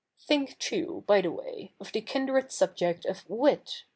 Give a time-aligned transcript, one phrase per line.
[0.27, 3.83] 'Think, too, by the way, of the kindred subject of wit.